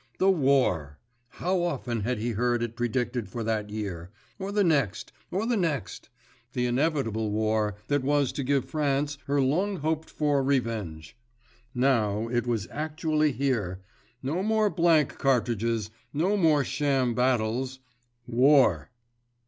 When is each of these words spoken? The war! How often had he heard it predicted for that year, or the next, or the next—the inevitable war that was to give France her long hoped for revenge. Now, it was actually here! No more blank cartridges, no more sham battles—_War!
The 0.17 0.31
war! 0.31 0.97
How 1.27 1.61
often 1.61 1.99
had 2.01 2.17
he 2.17 2.31
heard 2.31 2.63
it 2.63 2.75
predicted 2.75 3.29
for 3.29 3.43
that 3.43 3.69
year, 3.69 4.09
or 4.39 4.51
the 4.51 4.63
next, 4.63 5.11
or 5.29 5.45
the 5.45 5.55
next—the 5.55 6.65
inevitable 6.65 7.29
war 7.29 7.75
that 7.87 8.01
was 8.01 8.31
to 8.31 8.43
give 8.43 8.65
France 8.65 9.19
her 9.27 9.39
long 9.39 9.75
hoped 9.75 10.09
for 10.09 10.43
revenge. 10.43 11.15
Now, 11.75 12.27
it 12.29 12.47
was 12.47 12.67
actually 12.71 13.31
here! 13.33 13.81
No 14.23 14.41
more 14.41 14.71
blank 14.71 15.19
cartridges, 15.19 15.91
no 16.11 16.35
more 16.35 16.63
sham 16.63 17.13
battles—_War! 17.13 18.87